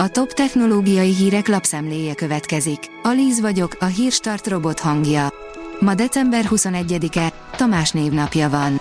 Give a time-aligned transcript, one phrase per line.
[0.00, 2.78] A top technológiai hírek lapszemléje következik.
[3.02, 5.28] Alíz vagyok, a hírstart robot hangja.
[5.80, 8.80] Ma december 21-e, Tamás névnapja van.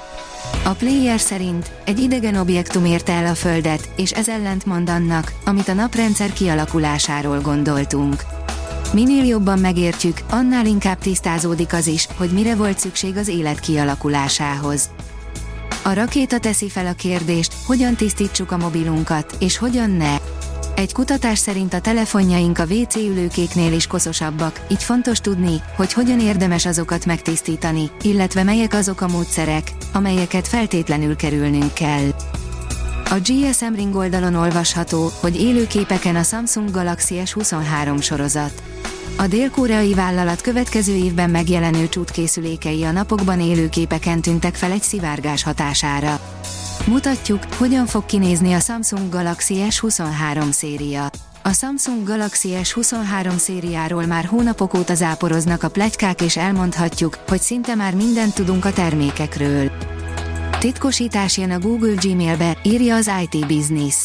[0.66, 5.34] A player szerint egy idegen objektum érte el a Földet, és ez ellent mond annak,
[5.46, 8.24] amit a naprendszer kialakulásáról gondoltunk.
[8.94, 14.90] Minél jobban megértjük, annál inkább tisztázódik az is, hogy mire volt szükség az élet kialakulásához.
[15.84, 20.16] A rakéta teszi fel a kérdést, hogyan tisztítsuk a mobilunkat, és hogyan ne.
[20.78, 26.20] Egy kutatás szerint a telefonjaink a WC ülőkéknél is koszosabbak, így fontos tudni, hogy hogyan
[26.20, 32.08] érdemes azokat megtisztítani, illetve melyek azok a módszerek, amelyeket feltétlenül kerülnünk kell.
[33.10, 38.64] A GSM Ring oldalon olvasható, hogy élőképeken a Samsung Galaxy S23 sorozat.
[39.16, 46.20] A dél-koreai vállalat következő évben megjelenő csútkészülékei a napokban élőképeken tűntek fel egy szivárgás hatására.
[46.88, 51.10] Mutatjuk, hogyan fog kinézni a Samsung Galaxy S23 széria.
[51.44, 57.76] A Samsung Galaxy S23 szériáról már hónapok óta záporoznak a plegykák és elmondhatjuk, hogy szinte
[57.76, 59.72] már mindent tudunk a termékekről.
[60.60, 63.96] Titkosítás jön a Google Gmailbe, írja az IT Business.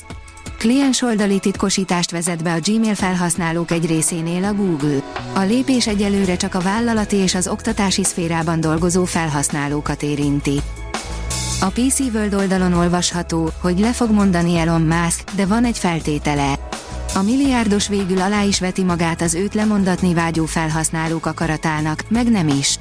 [0.59, 4.98] Kliens oldali titkosítást vezet be a Gmail felhasználók egy részénél a Google.
[5.35, 10.61] A lépés egyelőre csak a vállalati és az oktatási szférában dolgozó felhasználókat érinti.
[11.63, 16.59] A PC World oldalon olvasható, hogy le fog mondani Elon Musk, de van egy feltétele.
[17.15, 22.49] A milliárdos végül alá is veti magát az őt lemondatni vágyó felhasználók akaratának, meg nem
[22.49, 22.79] is.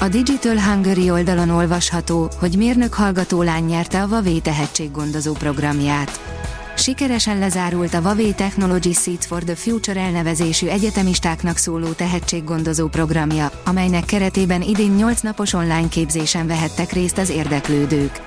[0.00, 6.20] A Digital Hungary oldalon olvasható, hogy mérnök hallgató lány nyerte a Vavé tehetséggondozó programját.
[6.86, 14.04] Sikeresen lezárult a Vavé Technology Seeds for the Future elnevezésű egyetemistáknak szóló tehetséggondozó programja, amelynek
[14.04, 18.20] keretében idén 8 napos online képzésen vehettek részt az érdeklődők.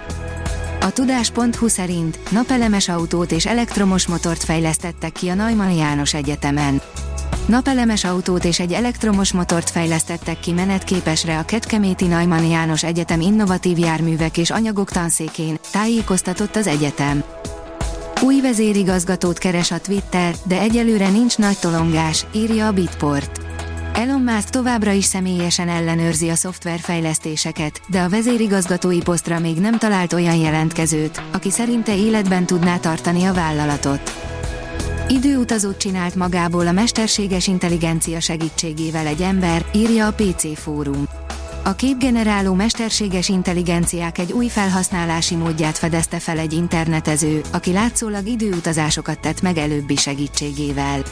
[0.81, 6.81] A tudás.hu szerint napelemes autót és elektromos motort fejlesztettek ki a Neumann János Egyetemen.
[7.45, 13.77] Napelemes autót és egy elektromos motort fejlesztettek ki menetképesre a Kecskeméti Neumann János Egyetem innovatív
[13.77, 17.23] járművek és anyagok tanszékén, tájékoztatott az egyetem.
[18.21, 23.41] Új vezérigazgatót keres a Twitter, de egyelőre nincs nagy tolongás, írja a Bitport.
[23.93, 30.13] Elon Musk továbbra is személyesen ellenőrzi a szoftverfejlesztéseket, de a vezérigazgatói posztra még nem talált
[30.13, 34.13] olyan jelentkezőt, aki szerinte életben tudná tartani a vállalatot.
[35.07, 41.18] Időutazót csinált magából a mesterséges intelligencia segítségével egy ember, írja a PC Fórum.
[41.69, 49.19] A képgeneráló mesterséges intelligenciák egy új felhasználási módját fedezte fel egy internetező, aki látszólag időutazásokat
[49.19, 51.03] tett meg előbbi segítségével.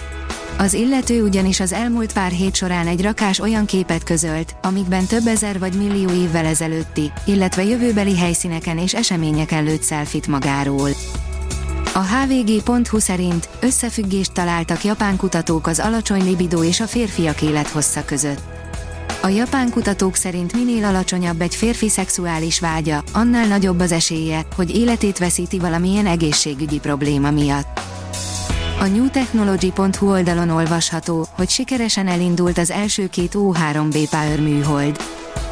[0.57, 5.27] Az illető ugyanis az elmúlt pár hét során egy rakás olyan képet közölt, amikben több
[5.27, 10.89] ezer vagy millió évvel ezelőtti, illetve jövőbeli helyszíneken és eseményeken lőtt szelfit magáról.
[11.93, 18.56] A hvg.hu szerint összefüggést találtak japán kutatók az alacsony libidó és a férfiak élethossza között.
[19.27, 24.75] A japán kutatók szerint minél alacsonyabb egy férfi szexuális vágya, annál nagyobb az esélye, hogy
[24.75, 27.79] életét veszíti valamilyen egészségügyi probléma miatt.
[28.79, 34.97] A newtechnology.hu oldalon olvasható, hogy sikeresen elindult az első két O3B Power műhold.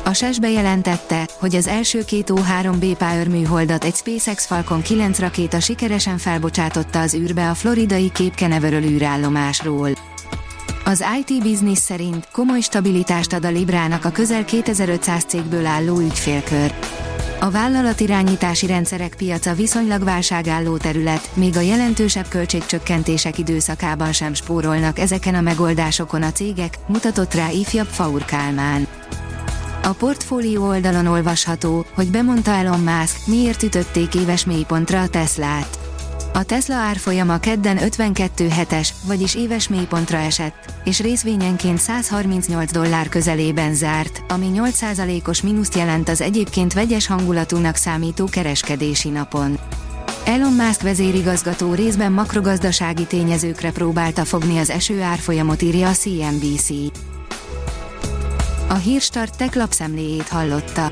[0.03, 5.59] A SES bejelentette, hogy az első két O3B Power műholdat egy SpaceX Falcon 9 rakéta
[5.59, 9.89] sikeresen felbocsátotta az űrbe a floridai Cape Canaveral űrállomásról.
[10.87, 16.73] Az IT Business szerint komoly stabilitást ad a Librának a közel 2500 cégből álló ügyfélkör.
[17.39, 25.35] A vállalatirányítási rendszerek piaca viszonylag válságálló terület, még a jelentősebb költségcsökkentések időszakában sem spórolnak ezeken
[25.35, 28.87] a megoldásokon a cégek, mutatott rá ifjabb Faur Kálmán.
[29.83, 35.84] A portfólió oldalon olvasható, hogy bemondta Elon Musk, miért ütötték éves mélypontra a Teslát.
[36.35, 43.73] A Tesla árfolyama kedden 52 hetes, vagyis éves mélypontra esett, és részvényenként 138 dollár közelében
[43.73, 49.59] zárt, ami 8%-os mínuszt jelent az egyébként vegyes hangulatúnak számító kereskedési napon.
[50.25, 56.69] Elon Musk vezérigazgató részben makrogazdasági tényezőkre próbálta fogni az eső árfolyamot írja a CNBC.
[58.67, 60.91] A Hírstart tech lapszemléjét hallotta.